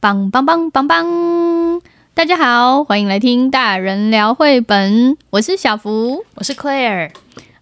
[0.00, 1.80] 棒棒棒棒棒！
[2.14, 5.16] 大家好，欢迎来听大人聊绘本。
[5.30, 7.10] 我是小福，我是 Claire。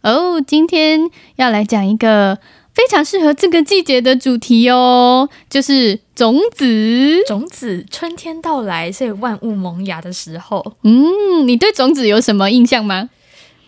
[0.02, 2.38] 哦，今天要来讲一个
[2.74, 7.24] 非常适合这个季节的主题哦，就是种子。
[7.26, 10.74] 种子，春天到来，所以万物萌芽的时候。
[10.82, 13.08] 嗯，你对种子有什么印象吗？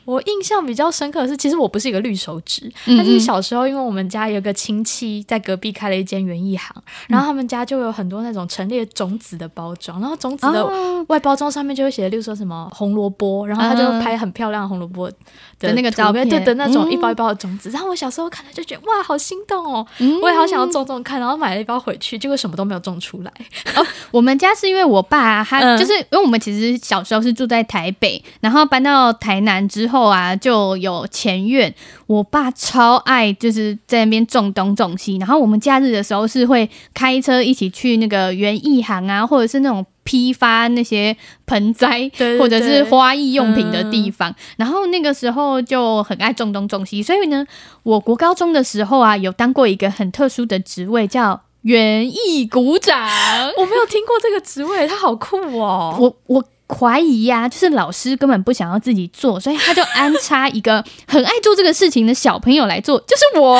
[0.08, 6.74] 我印象比较深刻的是，其实我不是一个绿手指，但是小时候因为我们家有个亲戚在隔壁开了一间园艺行，
[7.08, 10.66] 然后他们家就有很多那种陈列种子的包装，然后种子的
[11.08, 15.10] 外包装上面就会写，例如说什么红萝卜，然后他就拍很漂亮的红萝卜
[15.58, 19.86] 的那个照片，对的那种一包一包的种子，然后我小时候看了就觉得哇，好心动哦，
[20.22, 23.32] 我也好想要种种看，然后买了一包回去，结果什么都没有种出来。
[23.76, 29.97] 哦，我们家是因为我爸他就是因为我们其实小时候是住在台北，然后搬到台南之后。
[29.98, 31.74] 后啊，就有前院，
[32.06, 35.16] 我爸超爱，就是在那边种东种西。
[35.16, 41.16] 然后我们假日的时候是会开车一起去那个园艺行啊，或者是那种批发那些
[41.46, 44.32] 盆栽或者是花艺用品的地方。
[44.56, 47.44] 然后那个时候就很爱种东种西，所以呢，
[47.82, 52.96] 我国高中的时候啊，有当过一个很特殊的职位，叫园艺股长。
[53.58, 55.96] 我没有听过这个职位，它好酷哦！
[55.98, 56.44] 我我。
[56.68, 63.58] 怀疑呀、啊，就是老师根本不想要自己做，所以他就安插一个很爱做这个事情的小朋友来做，就是我。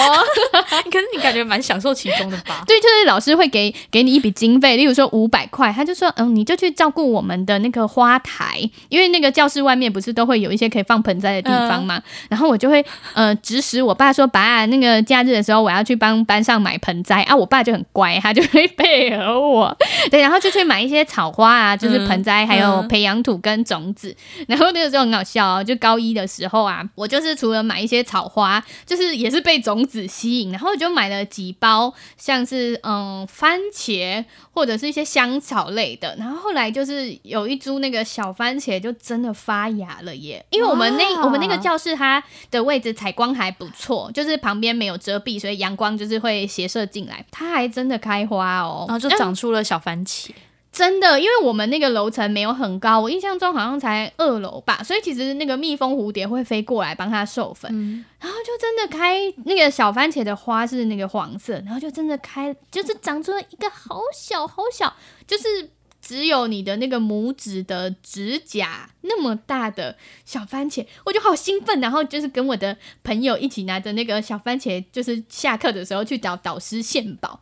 [0.91, 2.62] 可是你感觉蛮享受其中的吧？
[2.67, 11.97] 对，就是老师会给给你一笔经费，例如说五百块，他就说，嗯，你就去照顾我们的那个花台，因为那个教室外面不是都会有一些可以放盆栽的地方嘛。
[11.97, 12.84] 嗯、然后我就会
[13.15, 19.77] 呃指使我爸说，爸，那个假日的时候我要去帮班上买盆栽啊，我爸就很乖，他就会配合我，
[20.11, 24.14] 对，然后就去买一些草花啊，就是盆栽，还有培养土跟种子，
[24.48, 50.31] 然后那个时候很好笑哦，就高一的时候啊，我就是除了买一些草花，就是也是被种子吸引，然后就买了几包，像是嗯番茄或者是一些香草类的，然后后来就是有一株那个小番茄就真的发芽了耶，因为我们那我们那个教室它的位置采光还不错，就是旁边没有遮蔽，所以阳光就是会斜射进来，它还真的开花哦，然后就长出了小番茄。
[50.71, 64.95] 真的，因为我们那个楼层没有很高，我印象中好像才二楼吧，所以其实那个蜜蜂、蝴蝶会飞过来帮它授粉，嗯、然后就真的开那个小番茄的花是那个黄色，然后就真的开，就是长出了一个好小好小，
[65.27, 65.71] 就是
[66.01, 77.41] 只有你的那个拇指的指甲那么大的小番茄，我就好兴奋，然后就是跟我的朋友一起拿着那个小番茄，就是下课的时候去找导师献宝，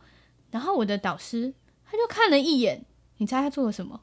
[0.49, 1.53] 然后我的导师
[1.85, 2.83] 他就看了一眼。
[3.17, 3.99] 你猜他做了什么？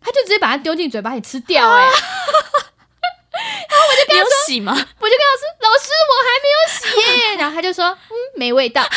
[0.00, 8.86] 他就直接把它丢进嘴巴里吃掉哎、 然后我就跟他说：“洗吗？”我就跟他说：“老师，我还没有洗耶。”然后他就说：“嗯，没味道。”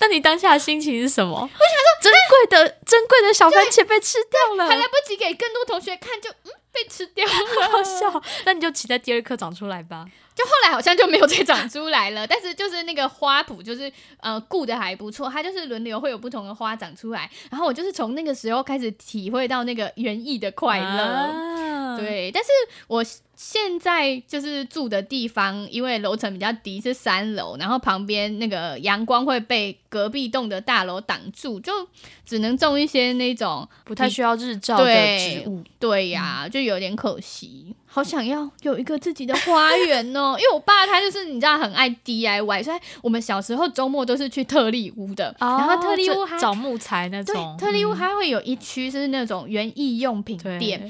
[0.00, 1.34] 那你当下的心情是什么？
[1.36, 8.22] 我想说，珍贵的珍贵的小番茄被吃掉了，还来不及给更多同学看，就嗯被吃掉了，好笑。
[8.44, 10.04] 那你就期待第二课长出来吧。
[10.40, 22.48] 就后来好像就没有再长出来了，但是就是那个花圃就是呃顾的还不错，它就是轮流会有不同的花长出来，然后我就是从那个时候开始体会到那个园艺的快乐，啊、对，但是
[22.86, 23.04] 我。
[23.42, 31.72] 现在就是住的地方，因为楼层比较低，是三楼，然后旁边那个阳光会被隔壁栋的大楼挡住，就
[32.26, 35.64] 只能种一些那种不太需要日照的植物。
[35.78, 37.74] 对呀、啊，就有点可惜。
[37.92, 50.88] 好想要有一个自己的花园哦， 因为我爸他就是你知道很爱 DIY，所以我们小时候周末都是去特立屋的，哦、然后特立屋还找木材那种，对，特立屋还会有一区是那种园艺用品店。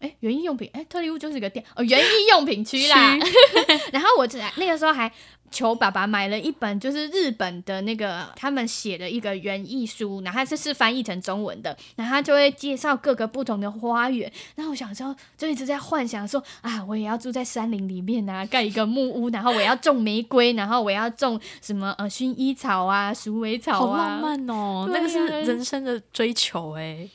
[0.00, 3.16] 哎，园艺用品，哎，特利屋就是一个店哦，园艺用品区啦。
[3.92, 5.10] 然后我那个时候还
[5.50, 14.30] 求爸爸买了一本，就是日本的那个他们写的一个园艺书，然后这是翻译成中文的，然后他就会介绍各个不同的花园。
[14.54, 27.08] 然后我想说，就一直在幻想说啊，我也要住在山林里面啊，盖一个木屋，然后我要种玫瑰，然后我要种什么呃薰衣草啊、鼠尾草啊，好浪漫哦，啊、那个是人生的追求哎。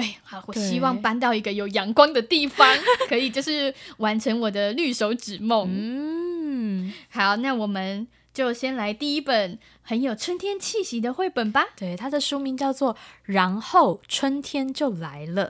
[0.00, 2.66] 对，好，我希望搬到一个有阳光的地方，
[3.08, 5.68] 可以就是完成我的绿手指梦。
[5.70, 11.66] 嗯，好，那我们就先来第一本很有春天气息的绘本吧。
[11.76, 12.94] 对，它的书名叫做
[13.24, 15.48] 《然后春天就来了》，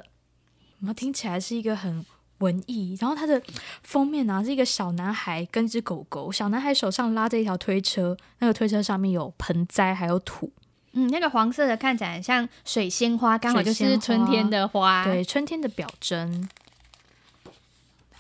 [0.81, 2.05] 然后听起来是一个很
[2.39, 2.97] 文艺。
[3.01, 3.41] 然后它的
[3.83, 10.51] 封面呢是一个小男孩跟一只狗狗，小男孩手上拉着一条推车，那个推车上面有盆栽还有土。
[10.93, 16.49] 嗯，那个黄色的看起来很像水仙花，刚好就是春天的花，对，春天的表征。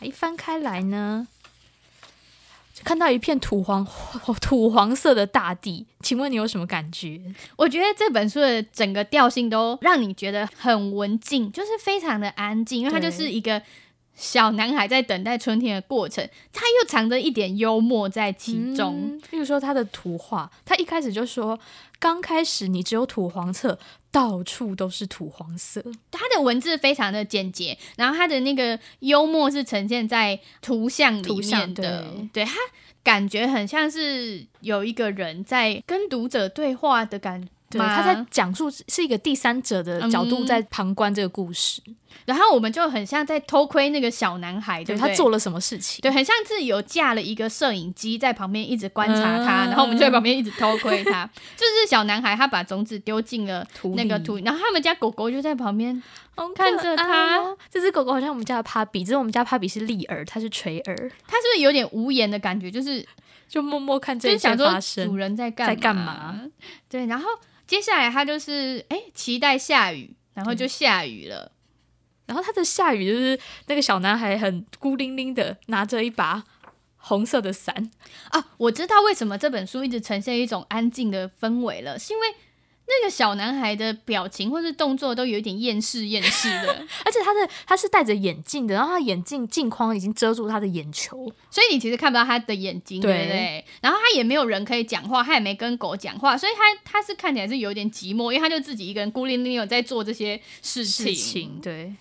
[0.00, 1.26] 一翻开来呢，
[2.82, 3.86] 看到一片土黄
[4.40, 7.20] 土黄色的大地，请问你有什么感觉？
[7.56, 13.60] 我觉得这本书的整个调性都让你觉得很文静，就是非常的安静，因为它就是一个
[14.14, 18.94] 小男孩在等待春天的过程，他又藏着一点幽默在其中。
[19.02, 21.58] 嗯，比如说他的图画，他一开始就说，
[22.00, 23.78] 刚开始你只有土黄色。
[24.12, 25.80] 到处都是土黄色，
[26.10, 32.56] 它的文字非常的简洁，然后它的那个幽默是呈现在图像里面的，对，它
[33.04, 37.48] 感觉很像是有一个人在跟读者对话的感觉。
[37.70, 41.94] 对，他在讲述是一个第三者的角度在旁观这个故事，嗯，
[42.26, 46.02] 然后我们就很像在偷窥那个小男孩，对，对，他做了什么事情？
[46.02, 51.24] 对，很像是有架了一个摄影机在旁边一直观察他，嗯，然后我们就在旁边一直偷窥他。
[51.56, 53.64] 就是小男孩他把种子丢进了
[53.94, 56.02] 那个土，然后他们家狗狗就在旁边
[56.56, 57.56] 看着他。
[57.70, 62.68] 这只狗狗好像我们家的帕比，只是我们家帕比是立耳，它是垂耳，它是不是有点无言的感觉？
[62.68, 63.06] 就是
[63.48, 66.40] 就默默看这一切发生，主人在干在干嘛？
[66.88, 67.28] 对，然后。
[67.70, 71.52] 接下来他就是哎，期待下雨，然后就下雨了。
[72.26, 73.38] 然后他的下雨就是
[73.68, 76.42] 那个小男孩很孤零零的拿着一把
[76.96, 77.92] 红色的伞
[78.30, 78.44] 啊！
[78.56, 82.34] 我知道为什么这本书一直呈现一种安静的氛围了，是因为。
[82.90, 93.64] 那个小男孩的表情或是动作都有一点厌世厌世的， 而且他的他是戴着眼镜的，然后他眼镜镜框已经遮住他的眼球，所以你其实看不到他的眼睛，对，对不对？
[93.80, 101.94] 然后他也没有人可以讲话，他也没跟狗讲话，所以他他是看起来是有点寂寞，因为他就自己一个人孤零零有在做这些事情，事情对。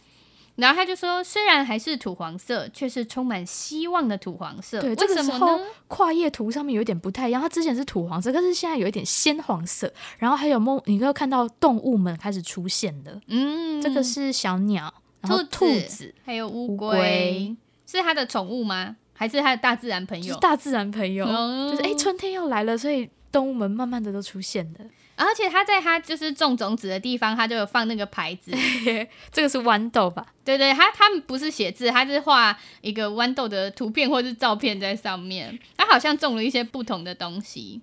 [0.59, 4.79] 然后他就说，虽然还是土黄色，却是充满希望的土黄色。
[4.81, 5.63] 对，为什么呢？
[5.87, 9.91] 跨页图上面有点不太一样，它之前是土黄色，但是现在有一点鲜黄色。
[10.17, 13.19] 然后还有梦，你可以看到动物们开始出现了。
[13.27, 17.55] 嗯，这个是小鸟，然后兔子，还有乌龟，
[17.87, 18.97] 是他的宠物吗？
[19.13, 20.35] 还是他的大自然朋友？
[20.37, 24.85] 大自然朋友，嗯、就是哎，春天要来了，所以动物们慢慢的都出现了。
[25.19, 28.51] 而且他在他就是种种子的地方，他就有放那个牌子。
[29.31, 30.25] 这个是豌豆吧？
[30.45, 35.59] 对对，他他们不是写字，他是画一个豌豆的图片或是照片在上面。
[35.75, 37.81] 他好像种了一些不同的东西，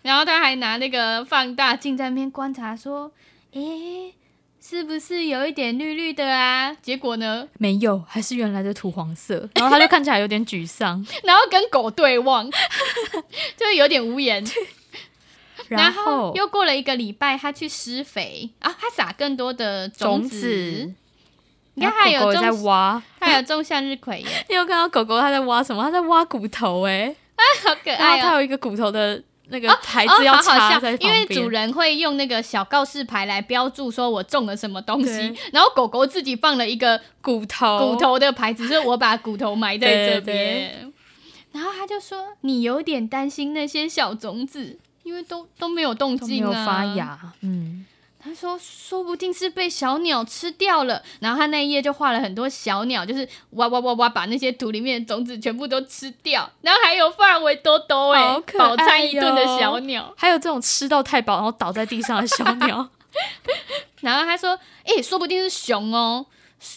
[0.00, 3.12] 然后他还拿那个放大镜在那边观察，说
[3.52, 4.14] ：“诶，
[4.60, 9.48] 是不是有一点绿绿的啊？”结果呢，没有，还是原来的土黄色。
[9.56, 12.50] 然后他就看起来有点沮丧， 然后跟狗对望，
[13.56, 14.42] 就有点无言。
[15.76, 20.92] 然后又过了一个礼拜，他去施肥啊，他撒更多的种子。
[21.74, 24.26] 你看，他有在挖，他有种向日葵耶。
[24.50, 25.82] 你有看到狗狗他在挖什么？
[25.82, 28.22] 他在挖骨头哎，啊， 好可爱哦！
[28.22, 40.22] 他有一个骨头的那个牌子要插在因为主人会用那个小告示牌来标注说我种了什么东西，然后狗狗自己放了一个骨头骨头的牌子，就是我把骨头埋在这边。
[40.24, 40.92] 对对，
[41.52, 47.18] 然后他就说：“你有点担心那些小种子。”因为都都没有动静啊，没有发芽。
[47.40, 47.84] 嗯，
[48.18, 51.02] 他说说不定是被小鸟吃掉了。
[51.20, 56.50] 然后他那一页就画了很多小鸟，就是哇哇哇哇，把那些土里面的种子全部都吃掉。
[56.60, 62.88] 然后还有范围多多哎，饱餐一顿的小鸟，还有这种吃到太饱然后倒在地上的小鸟。
[64.00, 66.24] 然后他说，哎、欸，说不定是熊哦。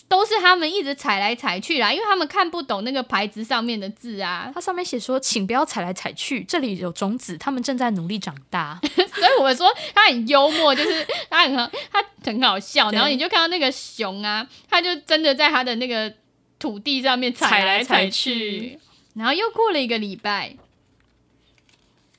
[0.07, 4.51] 都是他们一直踩来踩去啦，因为他们看不懂那个牌子上面的字啊。
[4.53, 8.79] 它上面写说：“请不要踩来踩去，这里有种子，他们正在努力长大。
[9.13, 12.89] ”所以我说他很幽默，就是 他很好，他很好笑。
[12.91, 16.11] 然后你就看到那个熊啊，他就真的在他的那个
[16.57, 18.79] 土地上面踩来踩去。
[19.13, 20.55] 然后又过了一个礼拜，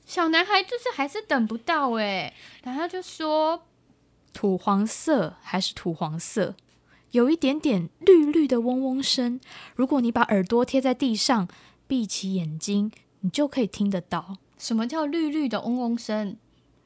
[0.05, 2.33] 小男孩就是还是等不到哎、欸，
[2.63, 3.65] 然后他就说
[4.33, 6.55] ：“土黄色还是土黄色。”
[7.11, 9.39] 有一点点绿绿的嗡嗡声，
[9.75, 11.47] 如果你把耳朵贴在地上，
[11.87, 14.37] 闭起眼睛，你就可以听得到。
[14.57, 16.35] 什么叫绿绿的嗡嗡声？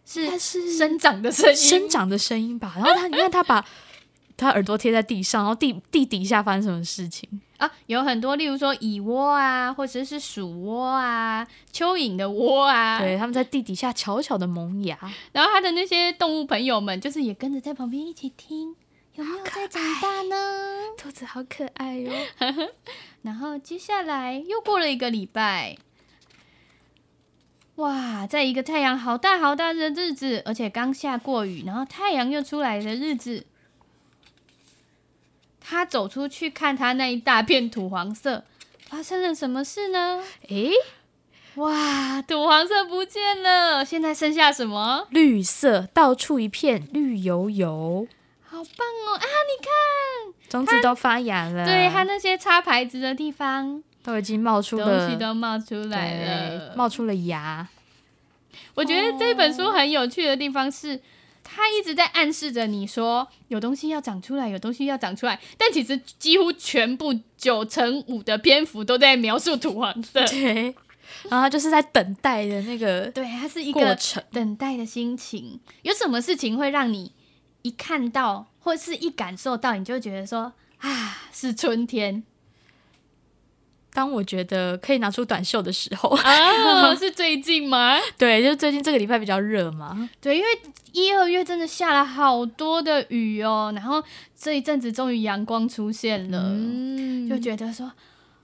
[0.05, 2.73] 是是生长的声音，生长的声音吧。
[2.75, 3.65] 然后他，你看他把
[4.35, 7.71] 他耳朵贴在地上，然后地地底下发生什么事情啊？
[7.85, 12.99] 有很多，例如说蚁窝啊，或者是鼠窝啊，蚯蚓的窝啊。
[12.99, 14.97] 对，他们在地底下悄悄的萌芽。
[15.31, 18.75] 然后他的那些动物朋友们，就是也跟着在旁边一起听。
[19.21, 20.35] 有没有在长大呢？
[20.97, 22.69] 兔子好可爱哟、哦。
[23.21, 25.77] 然后接下来又过了一个礼拜，
[27.75, 33.45] 哇，在一个太阳好大好大的日子，而且刚下过雨，然后太阳又出来的日子，
[35.59, 38.43] 他走出去看他那一大片土黄色，
[38.87, 40.23] 发生了什么事呢？
[40.47, 40.71] 诶，
[41.55, 45.05] 哇，土黄色不见了，现在剩下什么？
[45.11, 48.07] 绿色，到处一片绿油油。
[48.51, 49.15] 好棒哦！
[49.15, 51.65] 啊，你看，种子都发芽了。
[51.65, 57.65] 对，它那些插牌子的地方都已经冒出了，东西都冒出来了，冒出了芽。
[58.73, 60.99] 我觉得这本书很有趣的地方是，
[61.45, 70.21] 它一直在暗示着你说有东西要长出来，有东西要长出来，但其实几乎全部九成五的篇幅都在描述土黄色。
[70.27, 70.75] 对。
[71.29, 73.97] 然后就是在等待的那个，对，它是一个
[74.31, 75.57] 等待的心情。
[75.83, 77.11] 有什么事情会让你
[77.61, 82.23] 一看到或是一感受到，你就觉得说啊，是春天？
[83.93, 87.99] 当我觉得可以拿出短袖的时候 啊，是最近吗？
[88.17, 90.09] 对，就是最近这个礼拜比较热嘛。
[90.21, 90.47] 对，因为
[90.93, 94.01] 一二月真的下了好多的雨哦，然后
[94.35, 97.91] 这一阵子终于阳光出现了，嗯，就觉得说。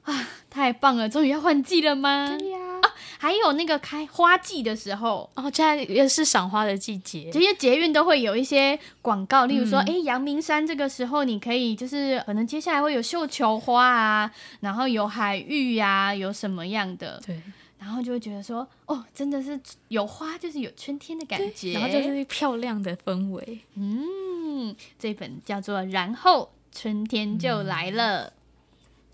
[0.07, 1.09] 啊，太棒了！
[1.09, 2.35] 终于要换季了吗？
[2.39, 2.59] 对呀。
[2.81, 7.29] 啊，还有那个开花季的时候哦，现在也是赏花的季节。
[7.31, 17.21] 这些捷运都会有一些广告，例如说，哎、嗯，阳明山这个时候你可以，就是可能接下来会有绣球花啊，然后有海芋呀、啊，有什么样的？
[17.25, 17.41] 对。
[17.79, 19.59] 然后就会觉得说，哦，真的是
[19.89, 23.59] 有花就是有春天的感觉，然后就是漂亮的氛围。
[23.75, 28.25] 嗯，这本叫做《然后春天就来了》。
[28.29, 28.33] 嗯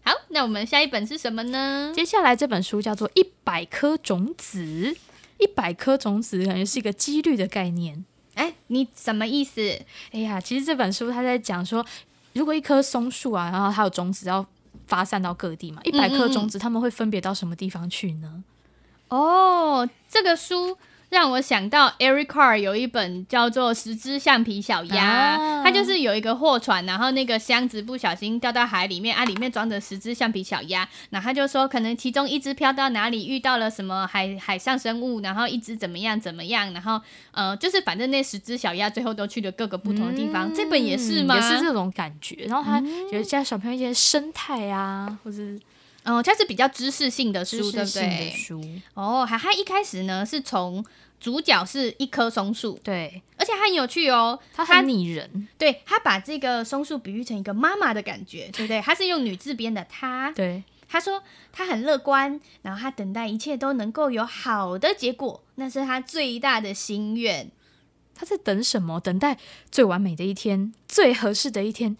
[0.03, 1.91] 好，那我们下一本是什么呢？
[1.95, 4.59] 接下来这本书叫做《一百颗种子》，
[5.39, 8.03] 一百颗种子感觉是一个几率的概念。
[8.35, 9.61] 哎，你什么意思？
[10.11, 11.85] 哎呀，其实这本书他在讲说，
[12.33, 14.45] 如果一棵松树啊，然后它有种子要
[14.87, 18.43] 发散到各地嘛，一百颗种子，他们会分别到什么地方去呢？
[19.07, 20.77] 哦，这个书。
[21.13, 40.49] 让我想到 Eric Carr 有一本叫做《十只橡皮小鸭》，它就是有一个货船，然后那个箱子不小心掉到海里面啊，里面装着十只橡皮小鸭，然后他就说可能其中一只飘到哪里遇到了什么海海上生物，然后一只怎么样怎么样，然后呃就是反正那十只小鸭最后都去了各个不同的地方。
[40.49, 41.35] 嗯、这本也是吗？
[41.35, 42.47] 也是这种感觉。
[42.47, 45.37] 然后他有教小朋友一些生态啊，或者
[46.05, 48.33] 嗯，它是比较知识性的书，对不对？
[48.35, 48.61] 书
[48.95, 50.83] 哦，还还一开始呢是从。
[51.23, 58.81] 主角是一棵松树，对，而且很有趣哦，它很拟人，对，他把这个松树比喻成一个妈妈的感觉，对不对？
[58.81, 67.49] 他是用女字边的她，对，他说他很乐观，然后他等待一切都能够有好的结果，那是他最大的心愿。
[68.13, 68.99] 他在等什么？
[68.99, 69.37] 等待
[69.71, 71.95] 最完美的一天，最合适的一天，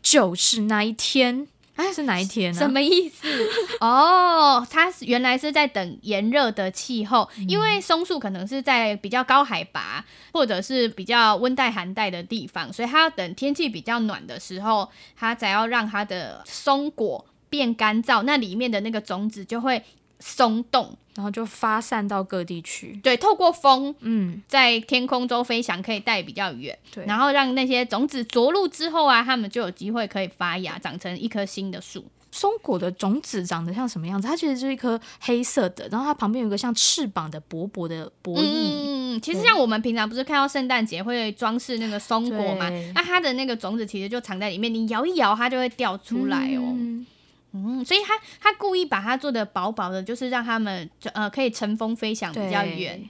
[0.00, 1.48] 就是那一天。
[1.76, 2.58] 哎，是哪一天呢？
[2.58, 3.26] 什么意思？
[3.80, 19.82] 哦，它原来是在等炎热的气候，嗯，因为松树可能是在比较高海拔或者是比较温带寒带的地方，所以它要等天气比较暖的时候，它才要让它的松果变干燥，那里面的那个种子就会
[20.24, 20.96] 松动。
[21.16, 32.04] 然后就发散到各地去，对，透过风，嗯，在天空中飞翔，可以带比较远，对，然后让那些种子着陆之后啊，它们就有机会可以发芽，长成一棵新的树。
[32.32, 34.26] 松果的种子长得像什么样子？
[34.26, 39.14] 它其实就是一颗黑色的，然后它旁边有一个像翅膀的薄薄的薄翼。
[39.14, 42.68] 嗯，其实像我们平常不是看到圣诞节会装饰那个松果嘛？
[42.92, 46.74] 那它的那个种子其实就藏在里面，你摇一摇，它就会掉出来哦。
[46.74, 47.06] 嗯
[47.56, 53.08] 嗯，所以他他故意把它做的薄薄的，就是让他们就呃可以乘风飞翔比较远。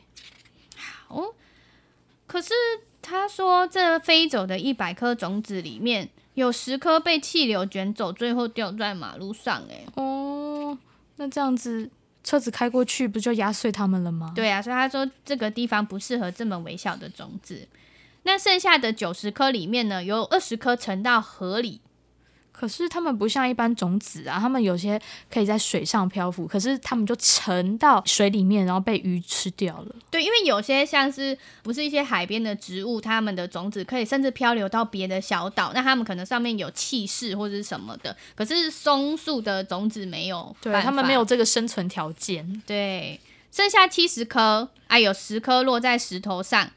[0.77, 1.25] 好，
[2.27, 2.53] 可是
[3.01, 9.63] 他说这飞走的一百颗种子里面有十颗被气流卷走，最后掉在马路上。
[9.71, 10.77] 哎，哦，
[11.17, 11.89] 那这样子
[12.23, 14.31] 车子开过去不就压碎他们了吗？
[14.37, 17.67] 对啊，所以他说这个地方不适合这么微小的种子。
[18.25, 21.81] 那剩下的九十颗里面呢，有二十颗沉到河里。
[22.65, 24.99] 可是它们不像一般种子啊，它们有些
[25.31, 29.95] 可以在水上漂浮，可是它们就沉到水里面，然后被鱼吃掉了。
[30.11, 38.17] 对，因为有些像是不是一些海边的植物，它们的种子可以甚至漂流到别的小岛，那它们可能上面有气势或者是什么的。
[38.35, 42.63] 可是松树的种子没有，对，它们没有这个生存条件。
[42.67, 43.21] 对，
[43.53, 46.71] 剩下七十颗，哎，有十颗落在石头上。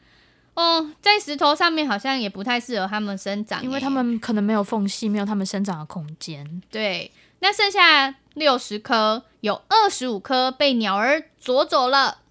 [0.58, 6.64] 哦，在石头上面好像也不太适合它们生长，因为它们可能没有缝隙，没有它们生长的空间。
[6.72, 7.12] 对，
[7.42, 12.22] 那剩下六十颗，有二十五颗被鸟儿啄走了。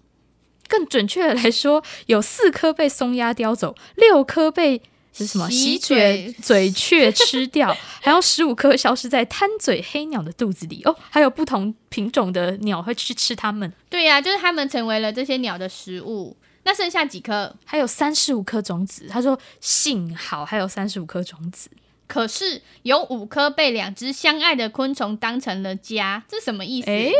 [0.67, 4.81] 更准确的来说，有四颗被松鸦叼走，六颗被
[5.13, 10.81] 是什么喜鹊嘴雀吃掉， 还有十五颗消失在贪嘴黑鸟的肚子里。
[10.83, 13.71] 哦，还有不同品种的鸟会去吃它们。
[13.89, 16.35] 对呀、啊，就是它们成为了这些鸟的食物。
[16.67, 17.55] 那剩下几颗？
[17.63, 19.07] 还有三十五颗种子。
[19.09, 21.69] 他说：“幸好还有三十五颗种子，
[22.07, 27.13] 可是有五颗被两只相爱的昆虫当成了家，这什么意思？”诶，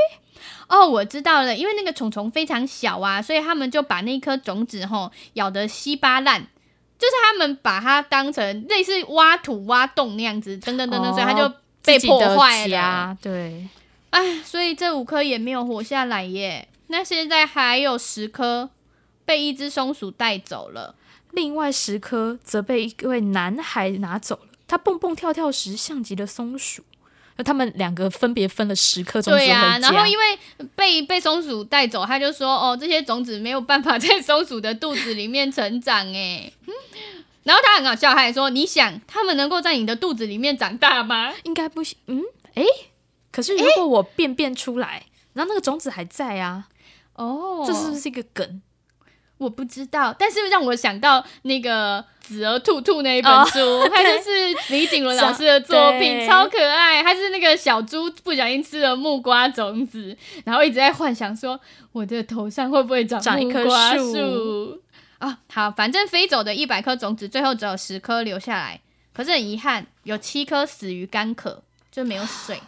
[0.68, 6.42] 哦，我知道了，因为那个虫虫非常小啊，所以他们就把那颗种子吼咬得稀巴烂，
[7.00, 11.54] 就是他们把它当成类似挖土挖洞那样子，等等等等，哦、所以它就
[11.86, 13.18] 被破坏了。
[13.22, 13.70] 对。
[14.10, 16.68] 哎，所以这五颗也没有活下来耶。
[16.88, 18.70] 那现在还有十颗
[19.28, 20.96] 被一只松鼠带走了，
[21.32, 24.48] 另外十颗则被一位男孩拿走了。
[24.66, 26.82] 他蹦蹦跳跳时像极了松鼠。
[27.36, 29.62] 那他们两个分别分了十颗种子回家。
[29.62, 30.40] 对啊，然后因为
[30.76, 36.52] 被被松鼠带走，他就说：“哦，这些种子没有办法在松鼠的肚子里面成长。”哎，
[37.44, 41.34] 然后他很好笑，他还说：“你想，他们能够在你的肚子里面长大吗？
[41.44, 42.24] 应该不行。”嗯，
[42.56, 42.64] 哎，
[43.32, 46.70] 可是如果我便便出来，然后那个种子还在啊？
[47.14, 48.62] 哦，这是不是一个梗？
[49.38, 52.04] 我不知道，但是让我想到那个。
[52.28, 57.02] 子儿兔兔那一本书，哦、它就是李景伦老师的作品，超可爱。
[57.02, 60.14] 它是那个小猪不小心吃了木瓜种子，
[60.44, 61.58] 然后一直在幻想说，
[61.94, 64.82] 我的头上会不会长木瓜树
[65.20, 65.40] 啊？
[65.50, 68.82] 好，反正飞走的一百颗种子，最后只有十颗留下来。
[69.14, 72.60] 可是很遗憾，有七颗死于干渴，就没有水。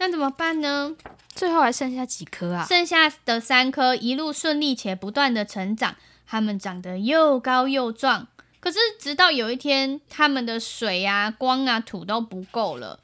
[0.00, 0.96] 那怎么办呢？
[1.28, 2.64] 最后还剩下几颗啊？
[2.66, 5.94] 剩下的三颗一路顺利且不断的成长。
[6.26, 8.28] 它们长得又高又壮，
[8.60, 13.00] 可是直到有一天，它们的水啊、光啊、土都不够了，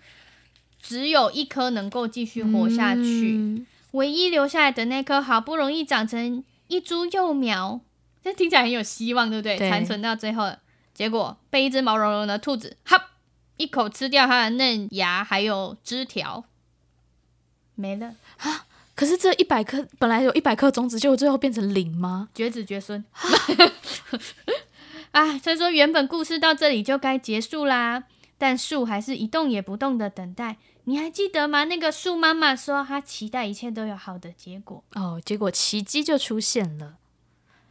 [0.80, 3.34] 只有一颗能够继续活下去。
[3.36, 7.80] 嗯、唯一留下来的那颗，好不容易长成一株幼苗，
[8.22, 9.58] 这听起来很有希望，对不对？
[9.58, 10.54] 残存到最后，
[10.94, 13.10] 结果被一只毛茸茸的兔子，哈，
[13.56, 16.44] 一口吃掉它的嫩芽还有枝条，
[17.76, 18.66] 没了啊。
[18.97, 22.30] 可是这一百颗本来有一百颗种子，结果最后变成零吗？
[22.35, 23.04] 绝子绝孙
[25.12, 25.38] 啊！
[25.38, 28.04] 所以说原本故事到这里就该结束啦，
[28.38, 30.56] 但树还是一动也不动的等待。
[30.85, 31.64] 你还记得吗？
[31.64, 36.95] 那个树妈妈说她期待一切都有好的结果哦，结果奇迹就出现了。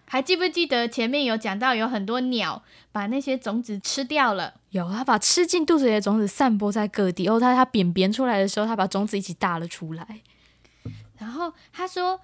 [0.08, 4.54] 还记不记得前面有讲到有很多鸟把那些种子吃掉了？
[4.76, 7.28] 有，他把吃进肚子里的种子散播在各地。
[7.30, 10.22] 哦，他他扁扁出来的时候，他把种子一起打了出来。
[11.18, 12.20] 然后他说，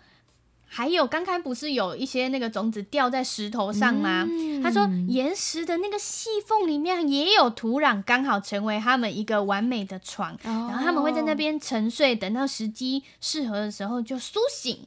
[0.68, 4.26] 还有刚刚不是有一些那个种子掉在石头上吗？
[4.30, 10.34] 嗯、他说岩石的那个细缝里面也有土壤，刚好成为他们一个完美的床。
[10.44, 14.86] 哦、然后他们会在那边沉睡，等到时机适合的时候就苏醒。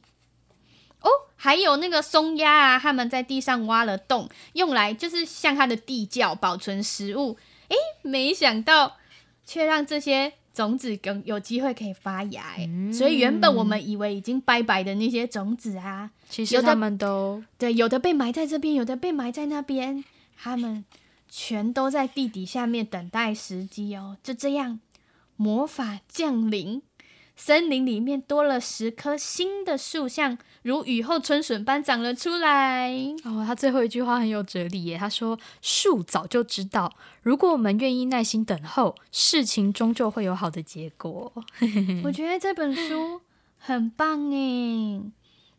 [1.01, 7.37] 哦，还有那个松鸦啊，他们在地上挖了洞，用来就是像它的地窖保存食物。
[7.69, 8.97] 诶，没想到
[9.45, 10.33] 却让这些。
[10.55, 20.01] 种子更有机会可以发芽，嗯、所以原本我们以为已经拜拜的那些种子啊，其实他们都对，有的被埋在这边，有的被埋在那边，
[20.37, 20.85] 他们
[21.27, 24.15] 全都在地底下面等待时机哦。
[24.23, 24.79] 就这样，
[25.35, 26.81] 魔法降临。
[27.35, 32.91] 森林里面多了十棵新的树，像如雨后春笋般长了出来。
[33.23, 34.97] 哦，他最后一句话很有哲理耶。
[34.97, 41.31] 他说：“树早就知道，如果我们愿意耐心等候，事情终究会有好的结果。”
[42.05, 43.21] 我觉得这本书
[43.57, 45.01] 很棒耶。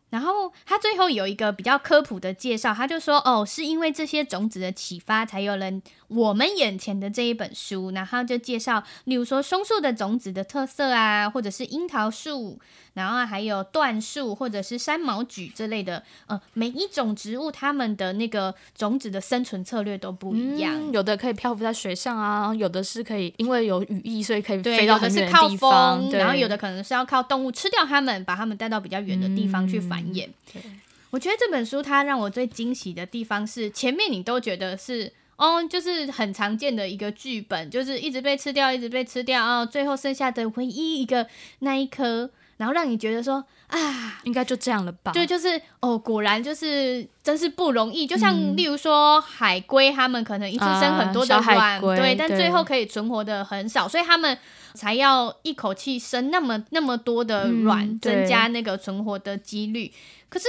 [0.09, 5.69] 然后他最后有一个比较科普的介绍，他就说：“哦，是因为这些种子的启发，才有了
[6.07, 12.59] 我们眼前的这一本书。”然后就介绍，例如说松树的种子的特色啊，或者是樱桃树，
[12.93, 16.03] 然后还有椴树或者是山毛榉之类的。
[16.27, 26.01] 呃，每一种植物它们的那个种子的生存策略都不一样，嗯、有的可以漂浮在水上啊，有的是可以因为有羽翼，所以可以飞到很远的地方。
[26.01, 30.27] 有的是靠风，然后有的可能是要靠动物吃掉它们，把它们带到比较远的地方去繁衍。
[30.51, 30.61] 对，
[31.09, 41.25] 我觉得这本书它让我最惊喜的地方是，前面你都觉得是哦，就是很常见的一个剧本，就是一直被吃掉，一直被吃掉哦，最后剩下的唯一一个
[41.59, 45.11] 那一颗，然后让你觉得说啊，应该就这样了吧？
[45.13, 48.05] 对，就是哦，果然就是真是不容易。
[48.05, 54.37] 就像例如说海龟，他们可能一次生很多的卵，嗯、对，但最后可以存活的很少，所以他们。
[54.73, 59.91] 才要一口气生那么那么多的卵，嗯、增加那个存活的几率。
[60.29, 60.45] 可是，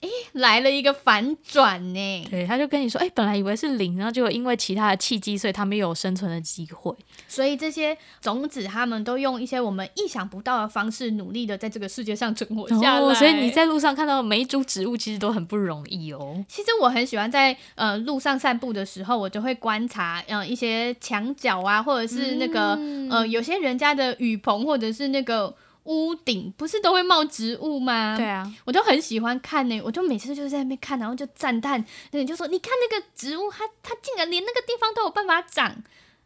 [0.00, 2.26] 哎，来了一个反转呢。
[2.30, 6.94] 对，他就跟你说，哎，本来以为是零，然后结果因为其他的契机，所以他们有生存的机会。
[7.26, 13.00] 所以这些种子，他们都用一些我们意想不到的方式，努力的在这个世界上存活下来。
[13.00, 16.44] 哦、所以你在路上看到每一株植物，其实都很不容易哦。
[16.48, 25.54] 其实我很喜欢在呃路上散步的时候，我就会观察，嗯、呃，一些墙角啊，或者是那个、嗯、呃，有些人家的雨棚，或者是那个。
[25.88, 28.14] 屋顶不是都会冒植物吗？
[28.14, 35.74] 对啊，我就很喜欢看呢、欸，我就每次就在那边看，然后就赞叹，那你就说，你看那个植物，它它竟然连那个地方都有办法长，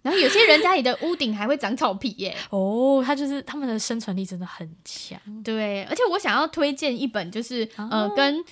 [0.02, 2.38] 然后有些人家里的屋顶还会长草皮耶、欸。
[2.50, 5.16] 哦，它就是他们的生存力真的很强。
[5.44, 8.44] 对，而且我想要推荐一本，就是、哦、呃跟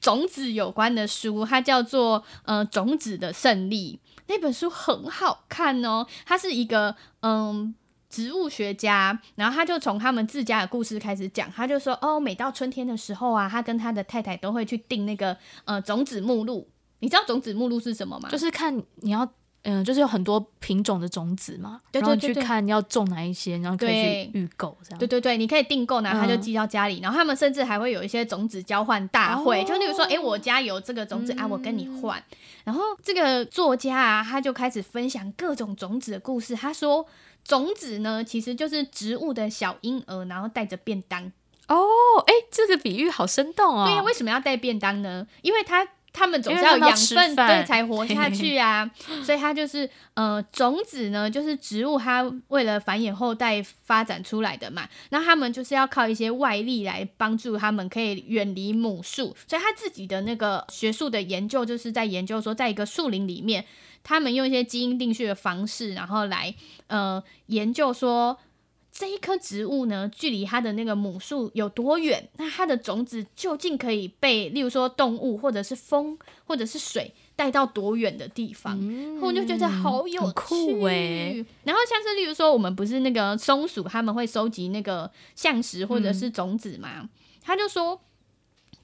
[0.00, 4.00] 种子有关的书，它叫做呃种子的胜利。
[4.26, 7.74] 那本书很好看哦，它是一个嗯。
[8.10, 11.50] 植物学家，然后他就从他们自家的故事开始讲。
[11.52, 16.68] 他就说：“哦，每到春天的时候啊，他跟他的太太都会去订那个呃种子目录。
[16.98, 18.28] 你知道种子目录是什么吗？
[18.28, 19.26] 就是看你要。”
[19.62, 24.98] 嗯，就是有很多品种的种子嘛，对对对对，然后去看要种哪一些，然后可以去预购这样。
[24.98, 26.98] 对对对，你可以订购，然后他就寄到家里。
[27.00, 32.24] 嗯、然后他们甚至还会有一些种子交换大会，哦、就例如说，哎，我家有这个种子、嗯、啊，我跟你换。
[32.64, 36.56] 然后这个作家啊，他就开始分享各种种子的故事。
[36.56, 37.04] 他说，
[37.44, 41.32] 种子呢，其实就是植物的小婴儿，然后带着便当。
[41.68, 41.78] 哦，
[42.26, 43.86] 哎，这个比喻好生动哦。
[43.86, 45.26] 对呀，为什么要带便当呢？
[45.42, 45.86] 因为他。
[46.12, 48.90] 他们总是要养分，对，才活下去啊。
[49.22, 54.88] 所以它就是，呃，种子呢，就是植物它为了繁衍后代发展出来的嘛。
[55.10, 59.36] 那他们就是要靠一些外力来帮助他们，可以远离母树。
[59.46, 63.64] 所以他自己的那个学术的研究，就是在研究说，在一个树林里面，
[64.02, 66.54] 他们用一些基因定序的方式，然后来，
[66.88, 68.38] 呃，研究说。
[68.92, 72.28] 这一棵植物呢，距离它的那个母树有多远？
[72.36, 78.76] 那它的种子究竟可以被，例如说动物，或者是风，或者是水带到多远的地方？
[78.82, 86.90] 嗯、我就觉得好有趣，然后像是例如说，我们不是那个松鼠，他们会收集那个橡石或者是种子嘛？
[87.00, 87.08] 嗯、
[87.40, 88.00] 他就说，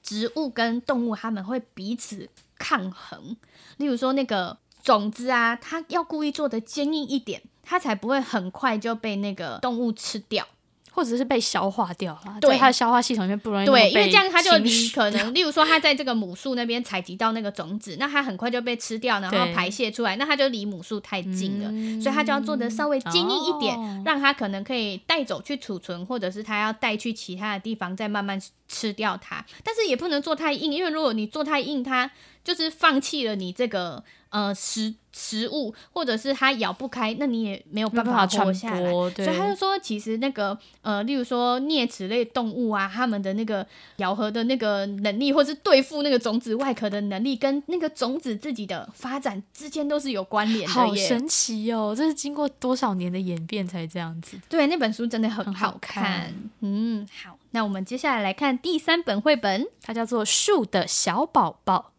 [0.04, 3.36] 植物跟动物他们会彼此抗衡。
[3.78, 7.42] 例如说，那个种子啊，它要故意做的坚硬一点。
[7.68, 10.46] 它才不会很快就被那个动物吃掉，
[10.92, 12.38] 或者是被消化掉了。
[12.40, 29.44] 对，它的消化系统里面不容易对，因为这样它就 离可能，例如说它在这个母树那边采集到那个种子，那它很快就被吃掉，然后排泄出来，那它就离母树太近了，嗯、所以它就要做的稍微坚硬一点，哦、让它可能可以带走去储存，或者是它要带去其他的地方再慢慢吃掉它。
[29.64, 32.10] 但是也不能做太硬，因为如果你做太硬，它
[32.42, 34.94] 就是放弃了你这个呃食。
[35.18, 38.90] 食物，或者是它咬不开，那你也没有办法活下来。
[38.90, 50.70] 所以他就说，其实那个呃，例如说啮齿类动物啊，它们的那个咬合的那个能力，或是对付那个种子外壳的能力，跟那个种子自己的发展之间都是有关联的。
[50.70, 51.94] 好神奇哦！
[51.96, 54.38] 这是经过多少年的演变才这样子？
[54.50, 56.04] 对，那本书真的很好看。
[56.04, 56.34] 好看。
[56.60, 61.94] 嗯，好，那我们接下来来看第三本绘本，它叫做《树的小宝宝》，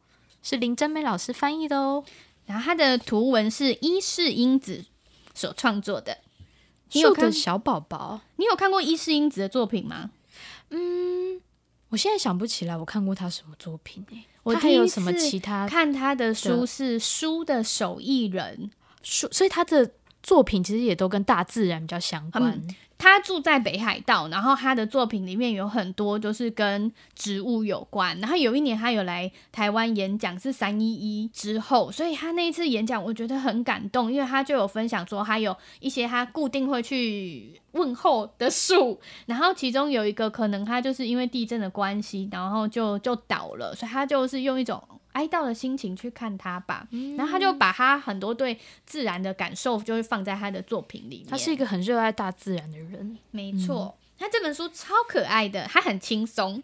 [0.48, 2.04] 是林真美老师翻译的哦。
[2.46, 4.86] 然后它的图文是伊势英子
[5.34, 6.20] 所创作的。
[6.92, 10.12] 树的小宝宝，你有看过伊势英子的作品吗？
[10.70, 11.42] 嗯，
[11.90, 14.26] 我现在想不起来，我看过他什么作品诶、欸？
[14.44, 15.68] 我还有什么其他？
[15.68, 18.70] 看他的书是书的手艺人，
[19.02, 19.90] 书，所以他的
[20.28, 22.44] 作品其实也都跟大自然比较相关。
[22.52, 28.20] 嗯他住在北海道，然后他的作品里面有很多都是跟植物有关。
[28.20, 44.84] 然后有一年他有来台湾演讲，是三一一之后，所以他那一次演讲我觉得很感动，因为他就有分享说，他有一些他固定会去问候的树，然后其中有一个可能他就是因为地震的关系，然后就就倒了，所以他就是用一种。
[45.18, 51.28] 哀悼的心情去看他吧，嗯、然后他就把他很多对自然的感受，就会放在他的作品里面。
[51.28, 53.98] 他是一个很热爱大自然的人，没错。
[53.98, 56.62] 嗯、他这本书超可爱的，他很轻松，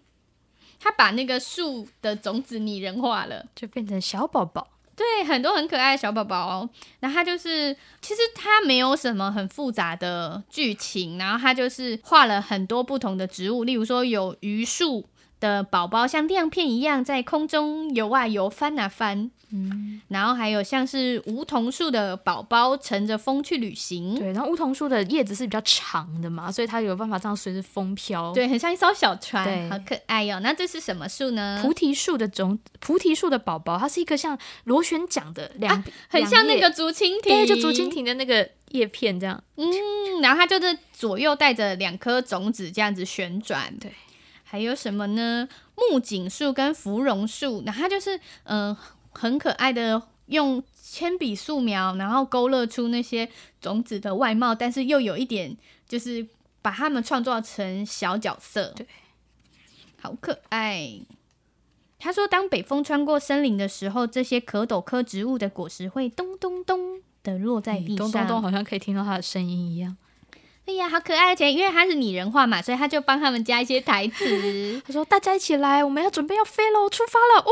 [0.80, 4.68] 他把那个树的种子拟人化了，就变成小宝宝。
[4.96, 6.70] 对，很多很可爱的小宝宝哦。
[7.00, 15.04] 然后他就是，其实他没有什么很复杂的剧情，然后他就是画了很多不同的植物，例如说有榆树。
[15.44, 30.40] 的宝宝像亮片一样在空中游啊游，翻啊翻，嗯，然后还有像是梧桐树的宝宝乘着风去旅行，对，然后梧桐树的叶子是比较长的嘛，所以它有办法这样随着风飘，对，很像一艘小船，好可爱哟、哦。
[30.42, 31.60] 那这是什么树呢？
[31.62, 43.92] 菩提树的种，菩提树的宝宝，它是一个像螺旋桨的两、啊，很像那个竹蜻蜓，对，就竹蜻蜓的那个叶片这样，嗯，然后它就是左右带着两颗种子这样子旋转，对。
[44.54, 45.50] 还有什么呢？
[45.76, 48.78] 木槿树跟芙蓉树，然后它就是嗯、呃，
[49.12, 53.28] 很可爱的，用铅笔素描，然后勾勒出那些
[53.60, 56.28] 种子的外貌，但是又有一点，就是
[56.62, 58.86] 把它们创造成小角色，对，
[60.00, 61.00] 好可爱。
[61.98, 69.98] 他说，当北风穿过森林的时候，这些壳斗科植物的果实会咚咚咚的落在地上，咚咚咚，好像可以听到它的声音一样。
[70.66, 71.28] 哎呀，好可爱！
[71.28, 74.82] 而且因为它是拟人化嘛，所以他就帮他们加一些台词。
[74.88, 77.52] 他说：“大家一起来，我们要准备要飞喽，出发了！”哦，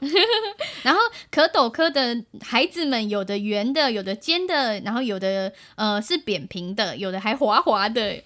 [0.82, 8.24] 然后可斗科的孩子们，有的圆的，有的尖的，然后有的呃是扁平的，有的还滑滑的，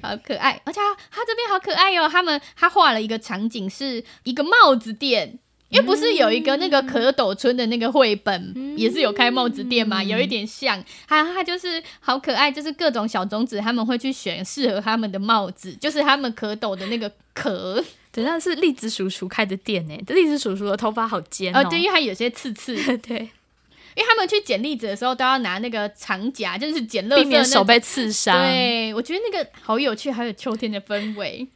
[0.00, 0.60] 好可爱！
[0.64, 5.40] 而且他这边好可爱哟、哦，他们他画了一个场景，是一个帽子店。
[5.70, 10.82] 因为不是有一个那个蝌蚪村的那个绘本，嗯、也是有开帽子店嘛，嗯、有一点像。
[11.08, 17.82] 它它就是好可爱，就是各种小种子，他们会去选适合他们的帽子，就是他们蝌蚪的那个壳。
[18.12, 19.98] 对，那是栗子叔叔开的店呢。
[20.06, 22.76] 栗子叔叔的头发好尖哦，呃、对，因为他有些刺刺。
[22.98, 28.40] 对，因为他们去捡栗子的时候都要拿那个长夹，就是捡乐色，避免手被刺伤。
[28.40, 31.48] 对，我觉得那个好有趣，还有秋天的氛围。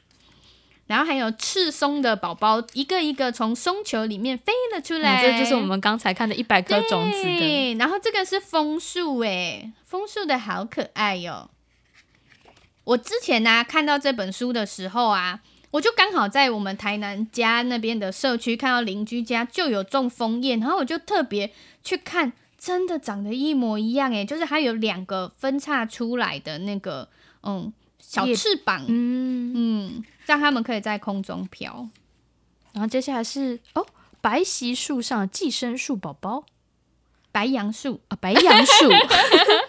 [0.88, 5.22] 然后还有赤松的宝宝，一个一个从松球里面飞了出来。
[5.22, 7.74] 这就是我们刚才看的一百颗种子的。
[7.74, 11.50] 然后这个是枫树，哎，枫树的好可爱哟、哦。
[12.84, 15.40] 我之前呢、啊、看到这本书的时候啊，
[15.72, 21.52] 我就刚好在我们台南家那边的社区看到邻居家就有种枫叶，然后我就特别
[21.84, 27.08] 去看，真的长得一模一样，哎，就是它有两个分叉出来的那个，
[27.42, 27.72] 嗯。
[28.00, 31.88] 小翅膀，嗯嗯，让他们可以在空中飘。
[32.72, 33.84] 然后接下来是哦，
[34.20, 36.44] 白席树上的寄生树宝宝，
[37.32, 38.90] 白杨树啊，白杨树，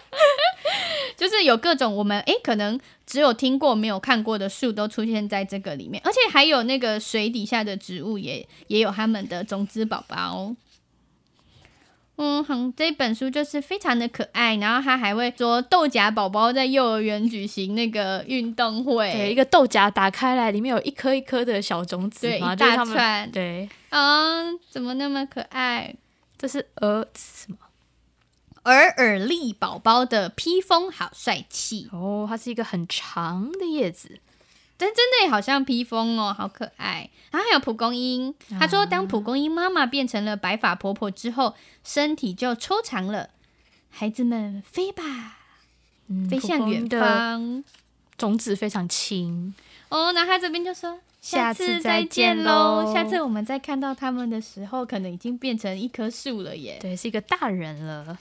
[1.16, 10.54] 就是有各种我们诶可能只有听过没有看过的树都出现在这个里面，而且还有那个水底下的植物也也有他们的种子宝宝。
[12.22, 25.94] 嗯哼，这本书就是非常的可爱，然后他还会说豆荚宝宝在幼儿园举行那个运动会，对，一个豆荚打开来，里面有一颗一颗的小种子，对，一大串，对，啊、嗯，怎么那么可爱？
[26.36, 27.56] 这是鹅什么？
[28.64, 34.18] 尔尔利宝宝的披风好帅气哦，它是一个很长的叶子。
[34.80, 37.10] 但真的也好像披风哦，好可爱。
[37.30, 43.30] 然后还有蒲公英，他说当蒲公英妈妈变成了白发婆婆之后，身体就抽长了。
[43.90, 45.38] 孩子们飞吧，
[46.08, 47.62] 嗯、飞向远方。
[48.16, 49.54] 种子非常轻
[49.88, 50.12] 哦。
[50.12, 52.92] 那他这边就说下次再见喽。
[52.92, 56.78] 下次我们再看到他们的时候，可能已经变成一棵树了耶。
[56.80, 58.18] 对，是一个大人了。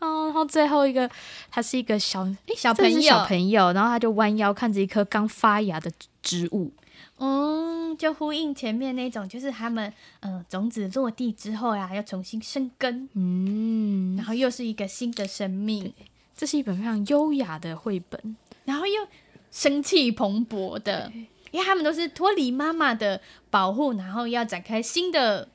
[0.00, 1.08] 哦，然后最后一个，
[1.50, 6.72] 他是一个小诶小朋友，小朋友，然后他就弯腰看着一棵刚发芽的植物，
[7.18, 15.92] 嗯，就呼应前面那种，就是他们嗯、呃、种子落地之后呀，要重新生根，嗯，然后又是一个新的生命。
[16.34, 19.06] 这是一本非常优雅的绘本，然后又
[19.50, 21.12] 生气蓬勃的，
[21.50, 25.48] 因为他们都是脱离妈妈的保护，然后要展开新的。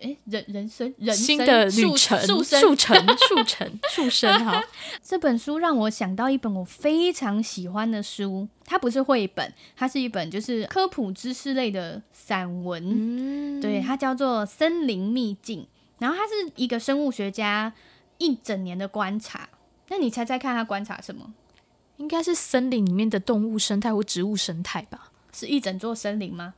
[0.00, 2.96] 哎，人人生人生新的旅程，树生树成
[3.28, 4.62] 速成速生哈。
[5.02, 12.82] 这本书让我想到一本我非常喜欢的书，它不是绘本，它是一本就是科普知识类的散文。
[12.86, 15.62] 嗯，对，它叫做《森林秘境》，
[15.98, 17.72] 然后它是一个生物学家
[18.18, 19.48] 一整年的观察。
[19.88, 21.34] 那你猜猜看，他观察什么？
[21.96, 25.10] 应该是森林里面的动物生态或植物生态吧？
[25.32, 26.54] 是一整座森林吗？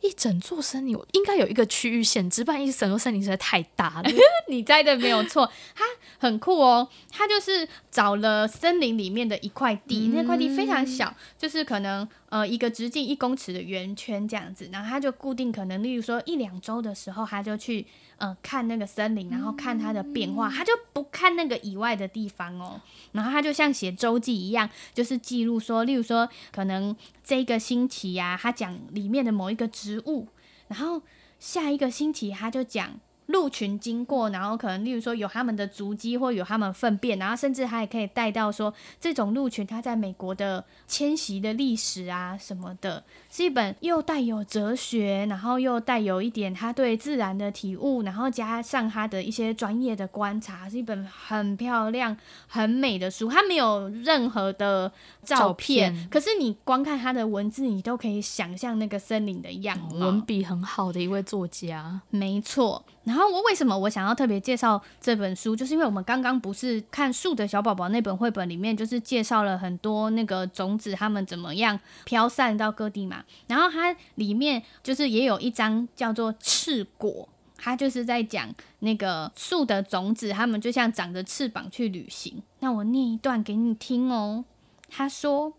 [0.00, 4.10] 一整座森林应该有一个区域限制，不然一整座森林实在太大了。
[4.48, 5.84] 你猜的没有错，它
[6.18, 6.88] 很酷哦。
[7.10, 14.70] 它就是找了森林里面的一块地，嗯、那块地非常小，就是可能呃一个直径一公尺的圆圈这样子。
[14.72, 20.48] 然后他就固定，可能例如说一两周的时候，他就去呃看那个森林，然后看它的变化。
[20.48, 22.80] 他就不看那个以外的地方哦。
[23.12, 30.28] 然后他就像写周记一样，就是记录说，例如说可能这个星期呀、啊，他讲里面的某一个植物，
[30.68, 31.02] 然后
[31.38, 32.98] 下一个星期他就讲。
[33.30, 52.16] 鹿群经过，然后可能例如说有他们的足迹或有他们粪便，然后甚至还可以带到说这种鹿群它在美国的迁徙的历史啊什么的，是一本又带有哲学，然后又带有一点他对自然的体悟，然后加上他的一些专业的观察，是一本很漂亮、
[52.46, 53.28] 很美的书。
[53.28, 54.90] 它没有任何的
[55.22, 59.96] 照片，照片，可是你光看它的文字，你都可以想象那个森林的样子。
[59.96, 62.84] 文笔很好的一位作家，没错。
[63.04, 73.24] 然后后我为什么我想要特别介绍这本书，就是因为我们刚刚不是看树的小宝宝那本绘本里面，就是介绍了很多那个种子它们怎么样飘散到各地嘛。
[73.48, 82.42] 然后它里面就是也有一张叫做翅果，它就是在讲那个树的种子，它们就像长着翅膀去旅行。
[82.60, 84.44] 那我念一段给你听哦。
[84.88, 85.52] 他说，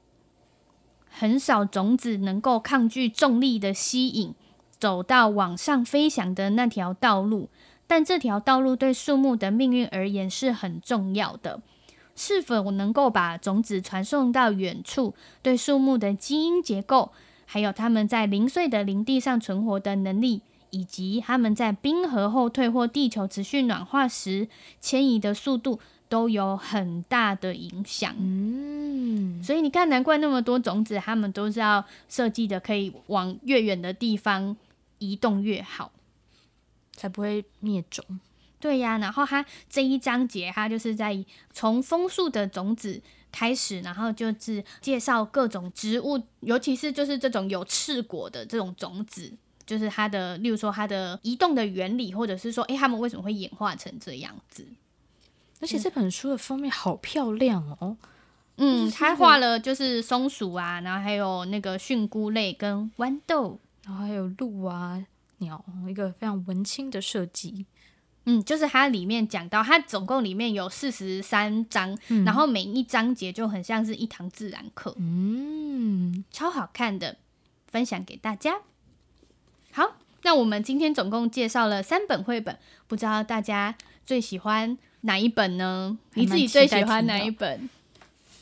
[1.10, 4.34] 很少种子能够抗拒重力的吸引。
[4.82, 7.50] 走到往上飞翔的那条道路，
[7.86, 11.62] 但这条道路对树木的命运而言是很重要的。
[12.16, 15.14] 是否能够把种子传送到远处，
[15.44, 17.12] 对树木的基因结构，
[17.46, 20.42] 还有它们在零碎的林地上存活的能力，
[20.72, 24.48] 以及它们在冰河后退或地球持续暖化时
[24.80, 28.14] 迁移的速度，都有很大的影响。
[28.18, 34.58] 嗯，所以你看，难怪那么多种子，它们都是要设计的，可以往越远的地方。
[35.02, 35.92] 移动越好，
[36.96, 38.06] 才不会灭种。
[38.60, 49.34] 对呀、啊，然后它这一章节，它就是在从枫树的种子开始，然后就是介绍各种植物，尤其是就是这种有翅果的这种种子，
[49.66, 54.66] 就是它的，例如说它的移动的原理，或者是说，哎，它们为什么会演化成这样子？
[55.60, 57.98] 而且这本书的封面好漂亮哦，
[58.58, 65.04] 嗯，他画了就是松鼠啊，然后还有那个蕈菇类跟豌豆，然后还有鹿啊、
[65.40, 67.66] 鸟，一个非常文青的设计。
[68.26, 77.18] 嗯，就是它里面讲到，它总共里面有四十三章，嗯，然后每一章节就很像是一堂自然课，嗯，超好看的，
[77.66, 78.60] 分享给大家。
[79.72, 85.98] 好，那我们今天总共介绍了三本绘本，不知道大家最喜欢哪一本呢？
[86.14, 87.68] 你自己最喜欢哪一本？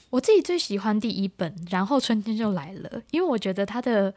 [0.10, 4.14] 我自己最喜欢第一本，然后春天就来了，因为我觉得它的。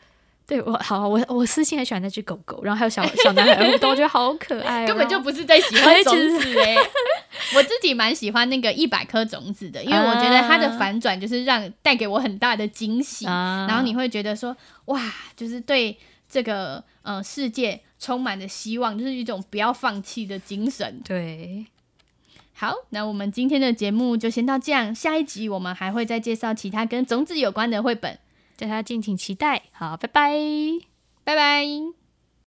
[0.46, 6.76] 对我好，我我私心很喜欢那只狗狗，然后还有小小男孩我觉得好可爱，根本就不是在喜欢种子哎。
[7.54, 14.54] 我自己蛮喜欢那个一百颗种子的，因为我觉得它的反转就是让带给我很大的惊喜，然后你会觉得说
[14.86, 15.00] 哇，
[15.36, 15.96] 就是对
[16.28, 21.00] 这个呃世界充满了希望，就是一种不要放弃的精神。
[21.04, 21.64] 对，
[22.54, 28.18] 好，那我们今天的节目就先到这样，下一集我们还会再介绍其他跟种子有关的绘本。
[28.56, 30.32] 大家敬请期待，好，拜拜，
[31.24, 32.01] 拜拜。